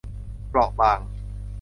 [0.49, 0.99] เปราะบาง